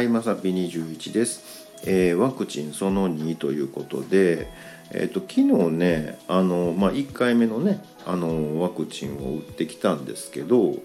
[0.00, 4.50] はい、まさぴ21です、えーワクチンその2ということで、
[4.92, 10.76] えー、と昨日ねあの、まあ、1回目のねあのワクチンを打ってきたんですけど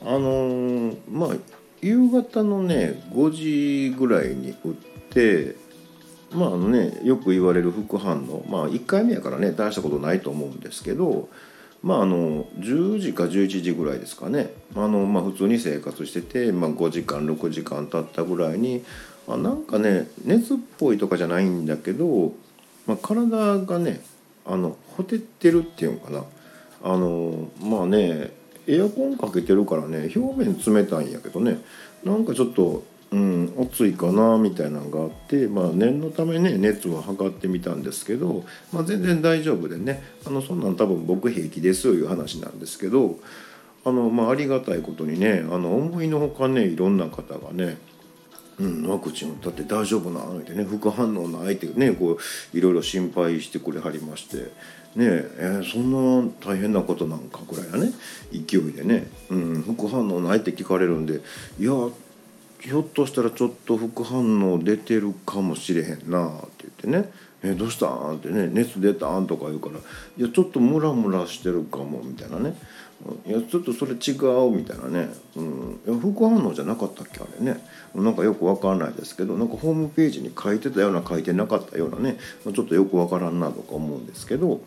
[0.00, 1.28] あのまあ
[1.82, 4.72] 夕方のね5時ぐらいに打っ
[5.10, 5.54] て
[6.30, 11.28] まああのねよく言われる副反応まあ1回目やからね大したことないと思うんですけど
[11.82, 14.52] まああの10時か11時ぐらいですかね。
[14.74, 18.84] あの、まあ、普通に生活してて、まあ、5時間6時間経ったぐらいに
[19.28, 22.32] あなんかね熱っぽいとかじゃないんだけど、
[22.86, 24.00] まあ、体がね
[24.46, 26.24] あのほてってるっていうのかな。
[26.84, 28.32] あのまあね
[28.66, 31.58] エアコンかけてるからね表面冷たいんやけどね。
[32.04, 43.18] なんかちょっと、うん、暑いかなみたいなのがあって、まあ、念のためね熱を測ってみたんですけど、まあ、全然大丈夫でねあのそんなん多分僕平気ですよいう話なんですけど
[43.84, 47.76] あの、まあ、ありがたいことにねあの思いのほかねいろんな方がね
[48.58, 52.18] うん、ワクチン打ったって大丈夫なのってね副反応ないってねこ
[52.54, 54.46] ういろいろ心配してくれはりましてね
[54.96, 57.92] えーそんな大変なことなんかぐらいなね
[58.30, 61.22] 勢いでね、うん、副反応ないって聞かれるんで
[61.58, 61.72] いや
[62.62, 69.18] ひょっとしたらちょっと副反応出てるかもしれへんなって言ってね「えどうしたん?」ってね「熱出た？
[69.18, 69.78] ん?」とか言うから
[70.16, 72.56] 「いやちょっとムラムラしてるかも」みたいなね
[73.26, 74.12] 「いやちょっとそれ違
[74.46, 77.60] う」みたいなね「うん、いや副反応じゃなかったっけあれね。
[77.94, 79.36] なんかよくわかんないですけど。
[79.36, 82.16] なんかホームページに書いてたような書いてなかったようなね。
[82.54, 84.60] ちょっとよくわからんなとか思うんですけど。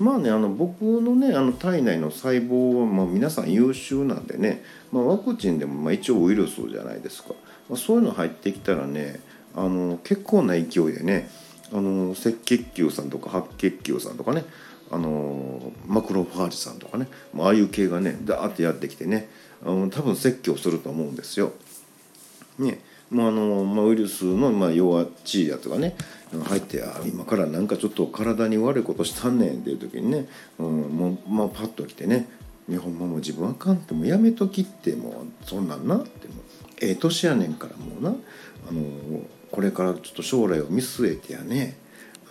[0.00, 7.34] まあねあの僕のねあの体内の細胞は、まあ、皆さん優秀なんでね、まあ、ワクチンでもまあ一応ウイルスじゃないですか、
[7.68, 9.20] まあ、そういうの入ってきたらね
[9.54, 11.28] あの結構な勢いでね
[11.70, 14.44] あの赤血球さんとか白血球さんとかね
[14.90, 17.06] あのマクロファージさんとかね
[17.36, 19.28] あああいう系がねダーってやってきてね
[19.62, 21.52] あの多分説教すると思うんですよ。
[22.58, 25.96] ねまああのまあ、ウイルスの、まあ、弱っちいやつがね
[26.44, 30.28] 入ってあ今からなんかちょっと体に悪いことしたんねんっていう時にね、
[30.58, 32.28] うん、もう、まあ、パッと来てね
[32.68, 36.36] 「いやほんまもう自分あかんってもうやめときってもうそんなんな」ってもう。
[36.80, 38.10] ええ年やねんからもうな。
[38.10, 38.82] あの
[39.50, 41.76] これからちょっと将来を見据えてやね。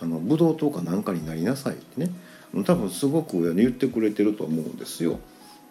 [0.00, 2.10] あのブドウ糖かなんかになりなさいってね。
[2.64, 5.20] 多分すごく言ってくれてると思うんですよ。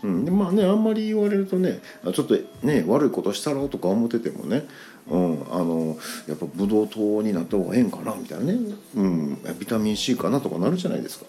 [0.03, 1.79] うん、でまあねあんまり言われるとね
[2.13, 4.65] ちょっとね悪いことしたろとか思っててもね、
[5.09, 8.59] うん、あのやっぱブドウ糖になった方がええんかなみたいなね、
[8.95, 11.25] うん、ビタミン C かなとかなるじゃないですか。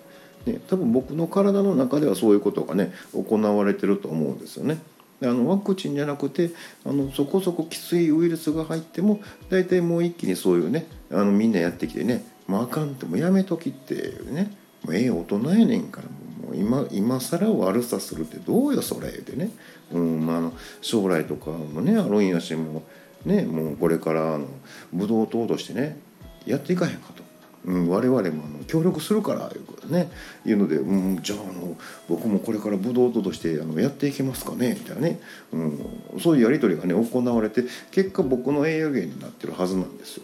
[0.46, 4.78] ね、多分僕の体の中ではそういうことがね行われてると思うんですよね。
[5.22, 6.50] あのワクチンじゃなくて
[6.86, 9.20] あのそこそこきついウイルスが入っても
[9.50, 16.08] 大体もう一気にそういうねあのみんなやってきてね「まあ、あかんってもうやめとき」ってね「もうええ大人やねんから
[16.54, 19.50] 今今更悪さするってどうよそれ」でね、
[19.92, 20.50] うんまあ、
[20.80, 22.82] 将来とかもねあるんやしも
[23.26, 24.46] うねもうこれからあの
[24.92, 25.98] ブドウ糖としてね
[26.46, 27.20] やっていかへんかと。
[27.62, 30.10] うん、我々もあの協力するからいうことね
[30.46, 31.76] いうので、うん、じゃああの
[32.08, 35.20] 僕もこれからブドウ糖としてあのやっていけますかねみたいなね、
[35.52, 35.78] うん、
[36.20, 40.22] そういうやり取りがね行われて結果僕の栄養源になってるはずなんですよ。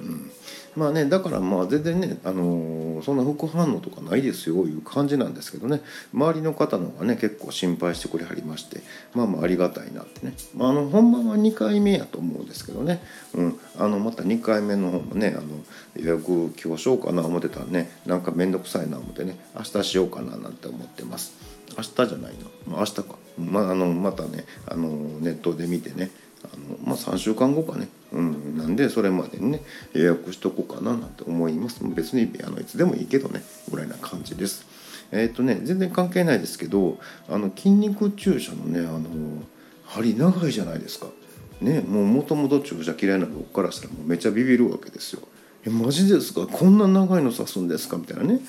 [0.00, 0.30] うん
[0.76, 5.80] まあねだからまあ全然ね、あのーそんな副反応とかないですよいう感じなんですけどね。
[6.14, 8.80] 周りの方の方がね結構心配してくれはりまして
[9.14, 13.02] まあまあありがたいなってね、まあ、あの本番は2回目やと思うんですけどね、
[13.34, 15.48] うん、あのまた2回目の方もねあの
[15.96, 21.32] 予約今日しようかな思ってたらねなんか面倒くさいな思ってね明日しようかななんて思ってます。
[21.76, 23.04] 明日じゃないの、まあ、明日か、
[23.38, 24.88] まあ、あのまたねあの
[25.20, 26.10] ネットで見てね
[26.52, 29.62] あのまあ、3週間後かね、うん、なんでそれまでにね
[29.92, 31.80] 予約しとこうかななんて思います。
[31.84, 33.42] 別にあのいつでもいいけどね。
[33.70, 34.66] ぐらいな感じです。
[35.12, 39.08] えっ、とね全然関係ないですけどあの筋肉注射のねあの
[39.84, 41.06] 針長いじゃないですか。
[41.60, 45.22] ねもうもともと注射嫌いな僕からしたらもうめっちゃビビるわけですよ。
[45.64, 46.46] えマジですか？
[46.46, 47.96] こんな長いの刺すんですか？
[47.98, 48.40] みたいなね。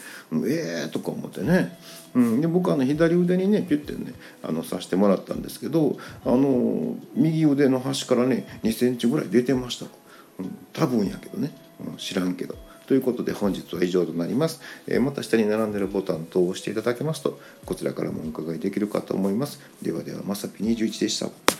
[0.47, 1.77] ええー、とか思ってね、
[2.13, 4.13] うん、で僕あの左腕にねピュッてね
[4.43, 9.85] あの刺してもらったんですけどあの右腕の端からね2センチぐらい出てました、
[10.39, 11.51] うん、多分やけどね、
[11.85, 12.55] うん、知らんけど。
[12.87, 19.61] ということで本日は以上となります、えーまた下に並んでるボタン等を押していただけますとこちらからもお伺いできるかと思います。
[19.81, 21.50] ではではまさぴ21でした。